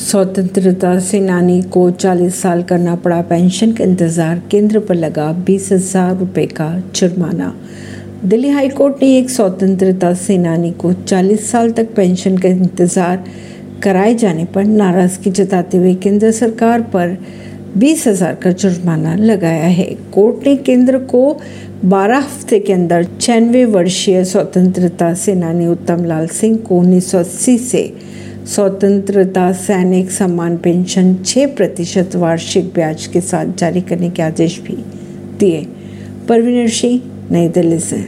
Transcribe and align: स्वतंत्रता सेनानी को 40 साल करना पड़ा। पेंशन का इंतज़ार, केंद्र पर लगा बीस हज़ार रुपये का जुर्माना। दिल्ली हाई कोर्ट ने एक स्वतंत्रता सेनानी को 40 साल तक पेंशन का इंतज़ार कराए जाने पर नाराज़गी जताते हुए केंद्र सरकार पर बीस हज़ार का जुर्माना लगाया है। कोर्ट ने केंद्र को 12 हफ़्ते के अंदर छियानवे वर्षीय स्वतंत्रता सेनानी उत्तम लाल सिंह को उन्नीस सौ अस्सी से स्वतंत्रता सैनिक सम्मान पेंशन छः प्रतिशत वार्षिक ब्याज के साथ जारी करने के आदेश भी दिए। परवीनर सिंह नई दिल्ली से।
स्वतंत्रता 0.00 0.98
सेनानी 0.98 1.60
को 1.62 1.90
40 1.92 2.34
साल 2.34 2.62
करना 2.62 2.94
पड़ा। 2.96 3.20
पेंशन 3.22 3.72
का 3.72 3.84
इंतज़ार, 3.84 4.38
केंद्र 4.50 4.80
पर 4.80 4.94
लगा 4.94 5.30
बीस 5.46 5.68
हज़ार 5.72 6.16
रुपये 6.18 6.46
का 6.48 6.68
जुर्माना। 6.94 7.52
दिल्ली 8.24 8.48
हाई 8.48 8.68
कोर्ट 8.70 9.02
ने 9.02 9.08
एक 9.18 9.30
स्वतंत्रता 9.30 10.12
सेनानी 10.16 10.70
को 10.72 10.92
40 10.94 11.50
साल 11.50 11.70
तक 11.72 11.94
पेंशन 11.94 12.38
का 12.38 12.48
इंतज़ार 12.48 13.24
कराए 13.82 14.14
जाने 14.14 14.44
पर 14.44 14.64
नाराज़गी 14.64 15.30
जताते 15.32 15.78
हुए 15.78 15.94
केंद्र 15.94 16.30
सरकार 16.32 16.82
पर 16.94 17.16
बीस 17.76 18.06
हज़ार 18.06 18.34
का 18.34 18.50
जुर्माना 18.52 19.14
लगाया 19.16 19.66
है। 19.68 19.94
कोर्ट 20.12 20.46
ने 20.46 20.56
केंद्र 20.58 20.98
को 21.06 21.22
12 21.86 22.18
हफ़्ते 22.18 22.58
के 22.58 22.72
अंदर 22.72 23.04
छियानवे 23.20 23.64
वर्षीय 23.66 24.24
स्वतंत्रता 24.24 25.12
सेनानी 25.16 25.66
उत्तम 25.68 26.04
लाल 26.04 26.26
सिंह 26.34 26.56
को 26.58 26.78
उन्नीस 26.78 27.10
सौ 27.10 27.18
अस्सी 27.18 27.58
से 27.58 27.92
स्वतंत्रता 28.46 29.52
सैनिक 29.52 30.10
सम्मान 30.10 30.56
पेंशन 30.56 31.14
छः 31.26 31.56
प्रतिशत 31.56 32.16
वार्षिक 32.16 32.64
ब्याज 32.74 33.06
के 33.06 33.20
साथ 33.20 33.46
जारी 33.46 33.80
करने 33.80 34.10
के 34.10 34.22
आदेश 34.22 34.60
भी 34.60 34.84
दिए। 35.38 35.66
परवीनर 36.28 36.68
सिंह 36.68 37.00
नई 37.30 37.48
दिल्ली 37.48 37.78
से। 37.78 38.04